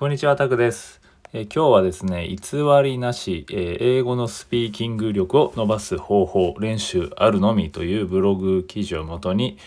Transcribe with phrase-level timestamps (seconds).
[0.00, 0.98] こんにちは、タクです。
[1.34, 2.38] え今日はですね、偽
[2.82, 9.58] りなし、え英語のスピーキング力を伸ばす方法、練習あるのみというブログ記事をもとに、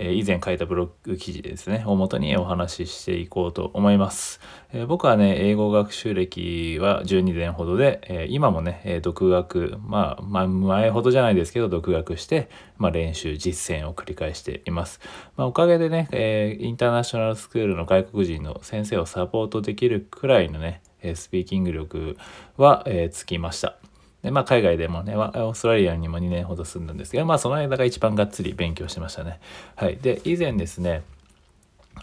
[0.00, 4.40] え以前書いたブログ記事ですね、をもとにお話ししていこうと思います。
[4.72, 15.00] え僕はね、英語学習歴は12年ほどで、え今もね、え独学、まあ、まあ、前ほどじゃないですけど、独学して、まあ、練習、実践を繰り返しています。
[15.36, 20.80] まあ、おかげでね、えインターナショナルスクールの外国人の先生をサポートできるくらいのね、
[21.14, 22.16] スピーキング力
[22.56, 23.78] は、えつきました。
[24.22, 29.38] でまあ、海外でもね、オーストラリアにも2年ほど住んだんですけど、まあ、その間が一番がっつり勉強してましたね。
[29.76, 29.96] はい。
[29.96, 31.02] で、以前ですね、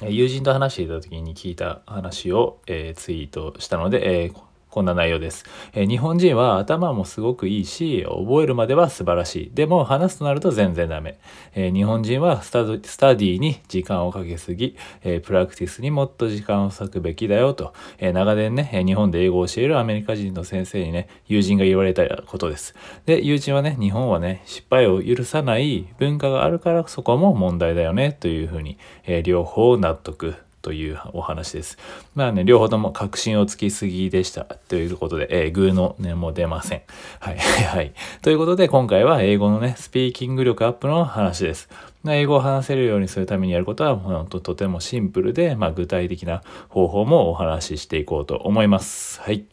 [0.02, 4.45] 友人と話していた時に聞いた話を、えーツイートしたので、えー
[4.76, 9.52] こんな内容です、えー日本人は頭もすごくいいし覚えるまでは素晴らしい。
[9.54, 11.18] でも話すとなると全然ダメ、
[11.54, 14.76] えー日本人はスタスタディに時間をかけすぎ、
[15.06, 22.76] えープラクティスにもっと時間を割くべきだよと、え長年ね日本で英語を教えるアメリカ人の先生にね友人が言われたことです。
[23.06, 30.36] で友人はね日本はね失敗を許さない文化があるからそこも問題だよねというふうに、え両方納得。
[30.66, 31.78] というお話です。
[32.16, 34.46] まあね、両方とも確信をつきすぎでした。
[34.46, 36.82] ということで、えー、グーの根も出ません。
[37.20, 37.38] はい。
[37.70, 37.94] はい。
[38.24, 41.70] ということで、今回は英語のね、スピーキング力アップの話です。
[42.04, 49.22] 英語を話せるようにするためにやることは、本当とてもシンプルで、まあ具体的な方法もお話ししていこうと思います。
[49.22, 49.46] はい。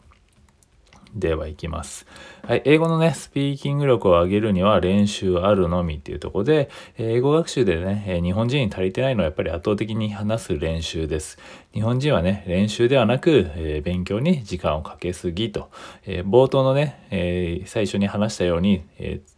[1.15, 2.05] では行きます。
[2.45, 11.37] はい、英語のね、スピーキング力を上げるには練習あるのみっていうところで、英語学習でね、日本人に足りてないのはやっぱり圧倒的に話す練習です。
[11.73, 15.69] 日本人はね、練習ではなく、勉強に時間をかけすぎと、
[16.05, 18.83] 冒頭のね、最初に話したように、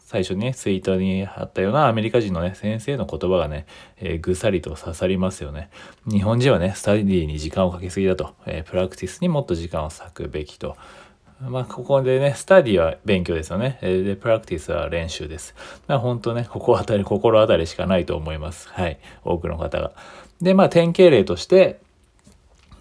[0.05, 3.65] 最初にね、ツイートにあったようなアメリカ人のね、先生の言葉がね、
[3.97, 5.69] えぐさりと刺さりますよね。
[6.05, 10.77] 日本人はね、スタディに時間をかけすぎだと、えプラクティスにもっと時間を割くべきと。
[11.41, 13.77] まあ、ここでね、スタディは勉強ですよね。
[13.81, 15.53] で、プラクティスは練習です。
[15.87, 18.69] まあ、本当ね、ここあたり、心当たりしかないと思います。
[18.69, 18.99] はい。
[19.23, 19.91] 多くの方が。
[20.41, 21.79] で、まあ、典型例として、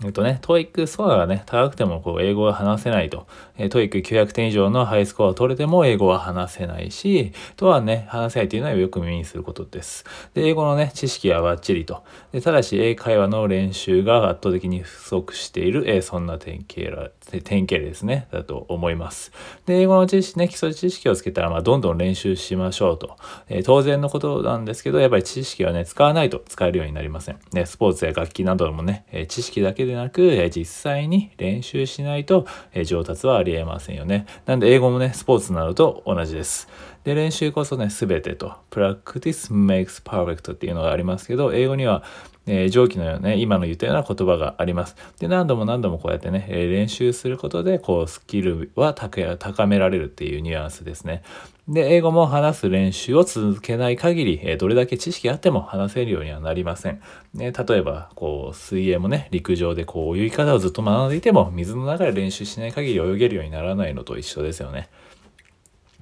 [0.03, 3.27] えっとね、 TOEIC スコアがね、高くてもこう英語は話せないと。
[3.56, 10.05] えー、 TOEIC 900点以上のハイスコアを取れても英語は話せないし、とはね、話せないというのはよく耳にすることです。
[10.34, 12.03] で、英語のね、知識はバッチリと。
[12.32, 17.11] でただし、英会話の練習が圧倒的に不足している、えそんな典型
[17.43, 19.32] 典型ですね、だと思います。
[19.66, 23.16] で、英語の知識ね、基礎知識をつけたら、まあ、どんどん練習しましょうと。
[23.49, 27.38] え当然のことなんですけど、やっぱり知識はね、使わないと使えるようになりません。
[27.53, 32.47] ね、スポーツや楽器などもね、え知識だけでなく、実際に練習しないと、
[32.84, 34.27] 上達はありえませんよね。
[34.47, 36.69] なんで、英語もね、スポーツなどと同じです。
[37.05, 38.55] で、練習こそね、すべてと。
[38.71, 42.03] practice makes perfect っていうのがありますけど、英語には、
[42.47, 44.97] えー上記のようなね、今の言ったような言葉があります。
[45.19, 51.22] で、何度も何度もこうやってね、え練習することで、こう、スキルは高められるっていうニュアンスですね。
[51.66, 57.00] で、英語も話す練習を続けない限り、えどれだけ知識あっても話せるようにはなりません。
[57.32, 64.91] ね、例えば、こう、水泳もね、陸上でこう、泳ぎ方をずっと学んでいても、水の中で練習しない限り泳げるようにならないのと一緒ですよね。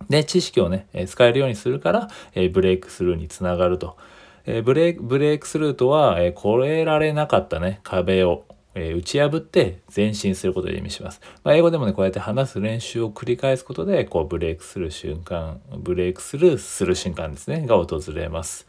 [0.08, 3.96] で、知識をね、え使えるようにするから、えブレイクスルーにつながると。
[4.46, 8.44] えブレイク、ブレイクスルーとは、えー越えられなかったね、壁を、
[8.74, 11.20] え打ち破って前進することを意味します。
[11.44, 18.66] まあ、英語でもね、こうやって話す練習を繰り返すことで、こう、ブレイクする瞬間、ブレイクスルーする瞬間ですね、が訪れます。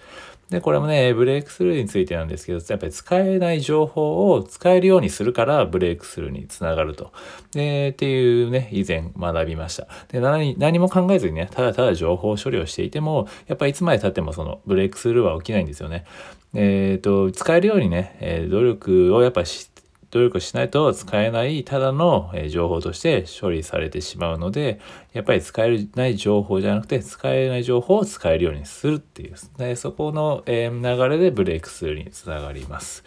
[0.50, 7.12] で、これもね、ブレイクスルーについてなんですけど、やっぱり使えない情報を使えるようにするから、ブレイクスルーにつながると。
[7.54, 9.88] で、っていうね、以前学びました。
[10.10, 16.06] で、何何も考えずにね、ただただ情報処理をしていても、やっぱりいつまで経ってもそのブレイクスルーは起きないんですよね。
[16.54, 19.72] えっ、と、使えるようにね、え努力をやっぱし
[20.14, 24.80] 努力しないと使えないただの情報として処理されてしまうので
[25.12, 30.72] やっぱり使えない情報じゃなくて使えない情報を使えるようにするっていうでそこの流
[31.10, 33.04] れでブレイクスルーにつながります。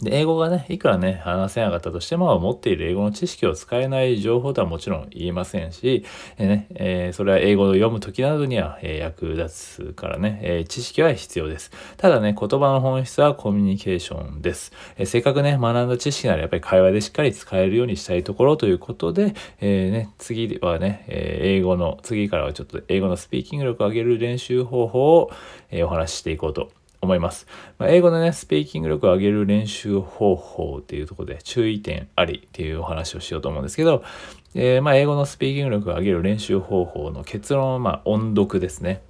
[0.00, 6.04] で英語がねいくらね話せなかったとしても持っている英語の知識を使えない情報とはもちろん言いませんし、
[6.36, 11.70] えねえーそれは英語を読む時などには、えー役立つからね、えー知識は必要です。
[11.96, 25.30] ただね言葉の本質はコミュニケーションです、えせっかくね学んだ知識ならやっぱり会話でしっかり使えるようにしたいところということで、えね、次はね、え英語の次からはちょっと英語のスピーキング力を上げる練習方法を、
[25.70, 26.70] えお話ししていこうと
[27.04, 27.46] 思います。
[27.78, 34.02] まあ、英語のね、スピーキング力を上げる練習方法っていうとこで注意点ありっていうお話をしようと思うんですけど、
[34.54, 39.02] えーまあ、英語のスピーキング力を上げる練習方法の結論は、ま、音読ですね。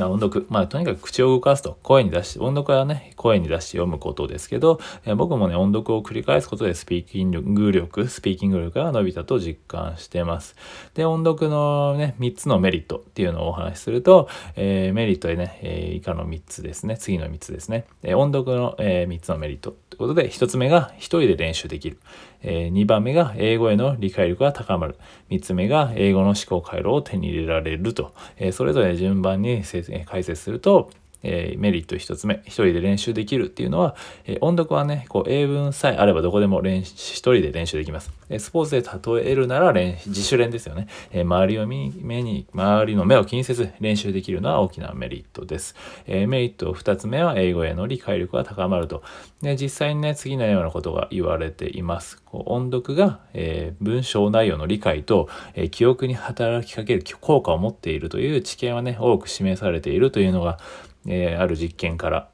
[0.00, 0.46] まあ、音読。
[0.48, 10.56] まあ、とにかく口を動かすと、声に出して、音読はね、声に出して読むことですけど、え、僕もね、音読を繰り返すことでスピーキング力、スピーキング力が伸びたと実感してます。
[10.94, 16.96] で、音読のね、3つのメリットっていうのをお話しすると、えー、メリットでね、えー、以下の3つですね。
[16.96, 17.84] 次の3つですね。
[18.02, 21.98] え音読の、え3つのメリットということで、1つ目が1人で練習できる。
[22.42, 24.96] え2番目が英語への理解力が高まる。
[25.28, 28.14] 3つ目が英語の思考回路を手に入れられると。
[28.38, 30.90] えそれぞれ順番に成績解説すると、
[31.22, 33.94] えー、メリット1つ目、一人で練習できるっていうのは、
[34.24, 38.10] えー、音読はね、こう英文さえあればどこでも練、一人で練習できます。
[38.28, 40.86] え、スポーツで例えるなら練自主練ですよね。
[41.12, 45.74] え周りを目に、周りの目を気にせず練習できるのは大きなメリットです。
[46.06, 49.02] えメリット2つ目は英語への理解力が高まると。
[49.42, 52.22] で実際にね、次のようなことが言われています。
[52.24, 60.58] こう音読が、え文章内容の理解と、え記憶に働きかける効果を持っているという知見はね、多く示されているというのが、
[61.06, 62.28] えー、ある実験から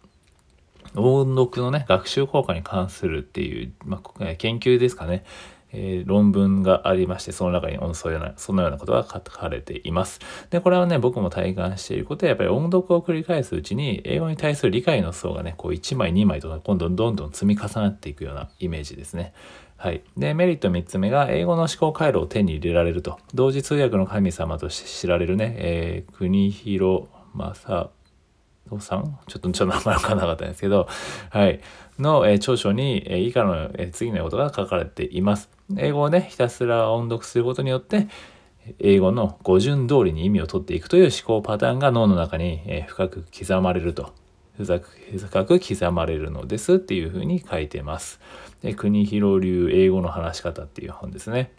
[0.94, 5.24] 音読のね学習効果に関するっていう、まあ、研究ですかね、
[5.72, 10.20] えー、論文がありましてその中にそのようなそのようなことが書かれています。
[10.50, 19.32] でこれはね僕も体感していることでやっぱり音読を繰り返すうちに英語に対する理解の層がねこう1枚2枚とか今度どんどん積み重なっていくようなイメージですね。
[19.78, 20.02] はい。
[20.16, 23.18] で、メリット3つ目が、英語の思考回路を手に入れられると。
[23.34, 27.04] 同時通訳の神様として知られるね、えー、国広
[27.34, 27.90] 正
[28.80, 29.18] さん？
[29.26, 30.88] ちょっとちょっと名前わからなかったんですけど、
[31.30, 31.60] はい。
[31.98, 35.48] の、えー、長所に、えー、以下の、えー、次のことが書かれています。
[35.76, 38.08] 英語をね、ひたすら音読することによって、
[38.78, 44.12] 英語の語順通りに意味を取っていくという思考パターンが脳の中に、え、深く刻まれると。
[44.58, 48.20] 深く深く刻まれるのですっていうふうに書いてます。
[48.62, 51.52] で国広流英語の話し方っていう本ですね。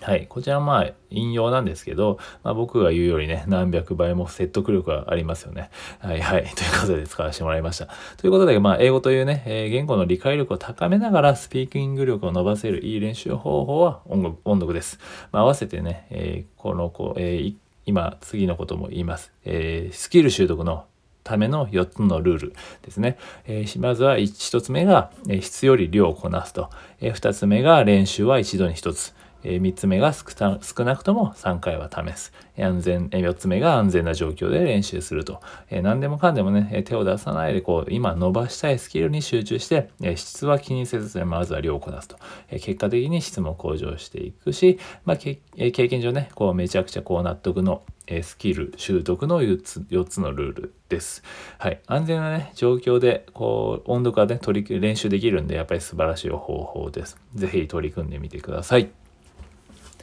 [0.00, 0.26] はい。
[0.28, 5.70] こちらはまあ引用なんですけど、まあ、僕が言うよりね、何百倍も説得力がありますよね。
[5.98, 6.44] はいはい。
[6.54, 7.88] ということで使わせてもらいました。
[8.16, 14.98] ということで、まあ英語というね、えー、言語の理解力を高めながらスピーキング力を伸ばせるいい練習方法は音読です。
[15.32, 17.54] まあ、合わせてね、えー、この子、えー、
[17.86, 19.32] 今次のことも言います。
[19.44, 20.84] えスキル習得の
[21.24, 23.18] ための4つのルールですね。
[23.46, 26.70] えー、まずは 1, つ目が、え、質より量をこなすと。
[27.00, 29.14] えー、2つ目が練習は一度に1つ。
[29.42, 32.32] え3つ目が少なくとも3回は試す。
[32.58, 35.40] 安全、え4つ目が安全な状況で練習すると。
[35.70, 42.16] え何でもかんでもね、手を出さないで、こう、今伸ばしたいスキルに集中して、え質は気にせず、まずは量をこなすと。
[42.50, 45.38] え結果的に質も向上していくし、まあ、経
[45.70, 47.82] 験上ね、こう、めちゃくちゃこう納得の
[48.22, 51.22] スキル習得の4つ ,4 つのルールです。
[51.58, 51.80] はい。
[51.86, 57.16] 安全なね、状況で、こう、温度化で取り練習できるんで、やっぱり素晴らしい方法です。
[57.34, 58.90] 是非取り組んでみてください。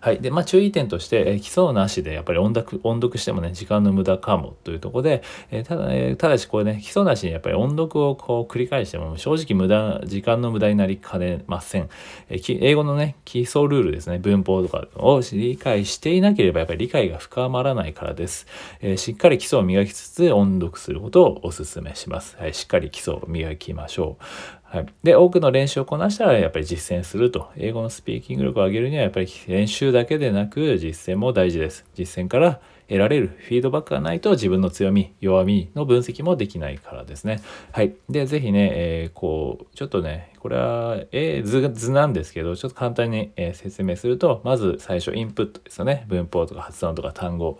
[0.00, 0.20] はい。
[0.20, 11.88] で、まあ、注意点として、えー、基礎なしでやっぱり音読、音読してもね、時間の無駄かもというところで、えー、ただ、えー、ただしこれね、基礎なしにやっぱり音読をこう繰り返しても、正直無駄、時間の無駄になりかねません。
[12.28, 18.46] えー、英語のね、基礎ルールですね、文法とかを理解していなければ、やっぱり理解が深まらないからです。
[18.80, 22.36] えー、しっかり基礎を磨きつつ音読することをお勧めします。
[22.38, 22.54] はい。
[22.54, 24.24] しっかり基礎を磨きましょう。
[24.70, 24.86] はい。
[25.02, 27.48] で、多くの練習をこなしたらやっぱり実践すると。
[27.56, 31.84] 英語のスピーキング力を上げるにはやっぱり練習だけでなく実践も大事です。
[31.94, 37.40] 実践から得られるフィードバックがないと自分の強み、弱みの分析もできないからですね。
[37.72, 37.94] はい。
[38.08, 46.06] で、ぜひね、えー、こう、ちょっとね、これは、えー、図図なんですけど、ちょっと簡単に、えー、説明すると、まず最初インプットですよね。
[46.08, 47.58] 文法とか発音とか単語。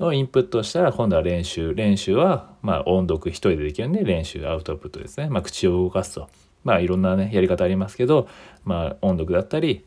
[0.00, 6.28] をインプットしたら今度は練習練習はまあ音読一人でできるんで練習アウトプットですねまあ口を動かすと
[6.64, 8.28] まあいろんなねやり方ありますけど
[8.64, 9.84] まあ音読だったり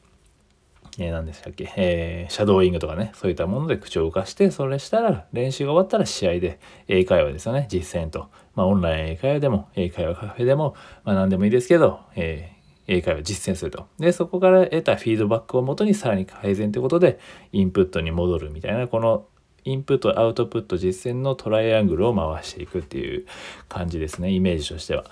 [0.97, 8.29] えー、何でしたっけ、えー、シャドーイングとかね、そういったもので口を動かして、それしたら、練習が終わったら試合で、英会話ですよね、実践と。
[8.55, 13.87] まあ、オンライン英会話でも、英会話カフェでも、まあ、何でもいいですけど、えー、英会話実践すると。
[13.99, 17.19] で、そこから得たフィードバックをもとにさらに改善ということで、
[17.51, 19.25] インプットに戻るみたいな、この
[19.65, 23.25] インプット、アウトプット、実践のトライアングルを回していくっていう
[23.67, 25.05] 感じですね、イメージとしては。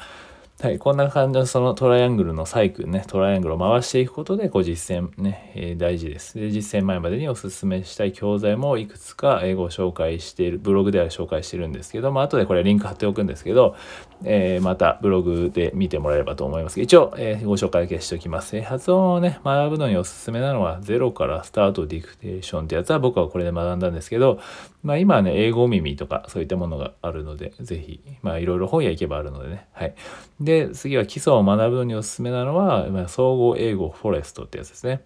[0.64, 6.40] はい、こんな感じのそのトライアングルのサイクルね、トライアングルを回していくことで、こう実践ね、えー、大事です。
[6.40, 13.76] で、実践前までにお勧めしたい教材もいくつか英語を紹介している、ブログでは紹介してるんですけど、まあ後でこれリンク貼っておくんですけど、
[14.24, 18.62] えー、またブログで見てもらえればと思います一応、えー、ご紹介だけしておきます。
[18.62, 24.40] 発音をね、学ぶのにおすすめなのは、ゼロからスタートディクテーションってやつは僕はこれで学んだんですけど、
[24.82, 29.66] まあ今はね、英語耳とかそういったものがあるので、ぜひ、まあいろいろ本屋行けばあるのでね。
[29.74, 29.96] はい。
[30.40, 35.04] で、で次は基礎を学ぶのにおすすめなのは、総合英語フォレストってやつですね。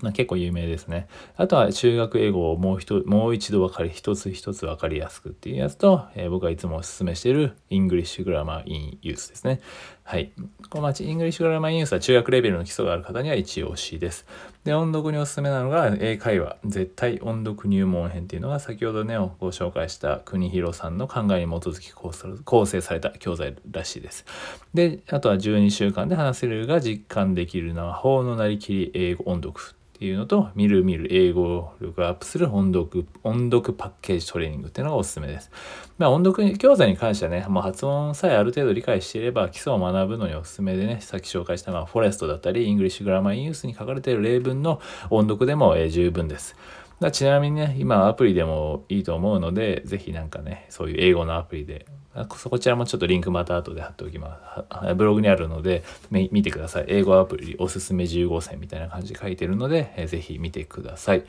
[0.00, 1.06] ま、結構有名ですね。
[1.36, 9.60] あとは中学英語をもう一もう一度分かり一つ一つ分かりやすくっていうやつと、えー、僕がいつもおすすめしている English Grammar in Use ですね。
[10.04, 10.32] はい。
[10.68, 14.26] この町、 English Grammar in Use は中学レベルの基礎がある方には一押しです。
[14.64, 24.26] で、音読におすすめなのが、英会話、絶対音読入門編っていうのが、先ほどね、ご紹介した国広さんの考えに基づき構成された教材らしいです。
[24.74, 29.54] で、あとは12週間で話せるが実感できる魔法のなりきり英語音読
[30.02, 35.48] っていうのと、みるみる英語力アップする音読、音読パッケージトレーニングっていうのがおすすめです。
[35.96, 46.56] まあ、音読教材に関してはね、もう発音さえある程度理解していれば基礎を学ぶのにおすすめでね、さっき紹介したまあフォレストだったり、 English Grammar in Use に書かれている例文の音読でも、えー、十分です。
[47.10, 51.86] ちなみにね、今アプリでもいいと思うので、ぜひなんかね、そういう英語のアプリで
[52.28, 54.94] こちらもちょっとリンクまた後で貼っておきます。
[54.94, 56.84] ブログにあるので、見てください。
[56.88, 61.24] 英語アプリおすすめ15選みたいな感じで書いてるので、えー、ぜひ見てください。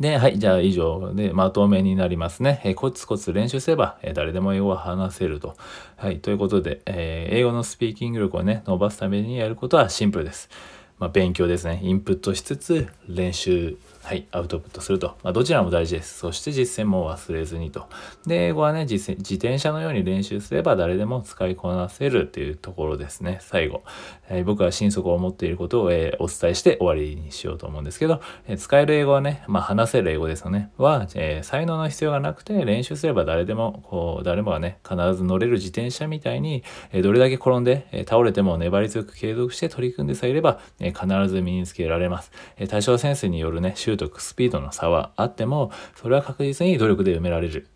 [0.00, 2.60] で、はい、じゃあ以上でまとめになりますね。
[2.64, 5.54] えー、コツコツ練習すれば、えー、誰でも英語を話せると。
[5.96, 10.50] はい、ということで、えー、英語のスピーキング力をね、伸ばすためにやることはシンプルです。
[10.98, 11.78] まあ、勉強ですね。
[11.82, 13.76] インプットしつつ、練習
[14.06, 15.16] はい、アウトプットすると。
[15.24, 16.20] まあ、どちらも大事です。
[16.20, 17.88] そして実践も忘れずにと。
[18.24, 23.38] で、英語はね自、自転車のように練習すれば誰でも使いこなせるっていうところですね。
[23.40, 23.82] 最後。
[24.28, 30.70] えー、僕は心底思っていることを、えー、お伝えして終わりにしようと思うんですけど、えー、使える英語はね、まあ、話せる英語ですよね。
[30.76, 42.30] は、え才能の必要がなくて練習すれば誰でも、こう、誰もがね、必ず乗れる自転車みたいに、えどれだけ転んで、え倒れても粘り強く継続して取り組んでさえいれば、え必ず身につけられます。
[42.56, 47.68] え多少センスによるね、習得、スピードの差はあってもそれは確実に努力で埋められる、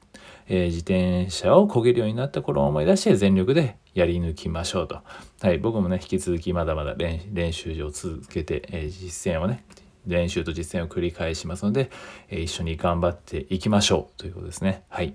[0.49, 5.01] えー、自転車を漕げるようになった頃を思い出して全力でやり抜きましょうと、
[5.41, 9.65] はい、僕もね引き続きまだまだ練習を続けて、えー、実践をね
[10.07, 11.91] 練習と実践を繰り返しますので、
[12.29, 14.85] えー、一緒に頑張っていきましょうということですね。
[14.89, 15.15] はい。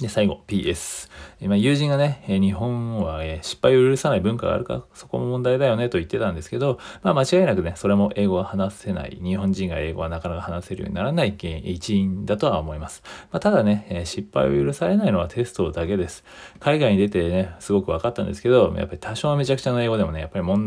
[0.00, 1.10] で、最後、PS。
[1.40, 13.02] 今、友人がね、日本は失敗を許さない文化があるか、そこも問題だよねと言ってたんですけど、まあ、間違いなくね、それも英語が話せない、日本人が英語はなかなか話せるようにならない、一因だとは思います。
[13.32, 16.22] まあ、ただね、失敗を許されないのはテストだけです。
[16.60, 20.64] 海外に出てね、すごく分かったんですけど、やっぱり多少めちゃくちゃな英語でもね、やっぱり問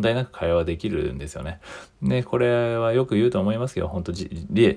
[0.00, 1.60] 題なく会話できるんですよね。
[2.02, 4.28] で、これはよく言うと思いますけど、本当事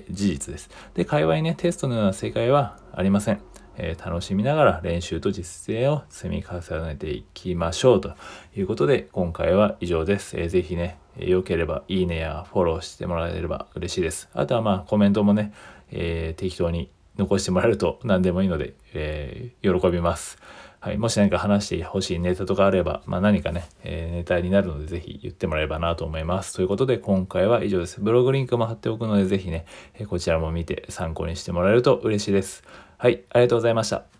[0.08, 0.70] 実です。
[0.94, 3.40] で、会話にね、テストのような正解はありません。
[3.78, 8.14] え、楽しみながら練習と実践を積み重ねていきましょうと
[8.56, 10.38] いうことで今回は以上です。
[10.38, 14.28] えー、ぜひね、良ければいいねやフォローしてもらえれば嬉しいです。
[14.34, 15.52] あとはまあコメントもね、
[15.90, 20.38] えー、適当に残してもらえると何でもいいので、えー、喜びます。
[20.78, 26.54] はい、もし何か話してほしいネタとかあれば、まあ、何かね、えー、ネタになるのでぜひ言ってもらえればなと思います。
[26.54, 28.00] ということで今回は以上です。
[28.00, 29.64] ブログリンクも貼っておくのでぜひね、
[29.98, 32.62] えこちらも見て参考にしてもらえると嬉しいです。
[32.98, 34.15] はい、ありがとうございました。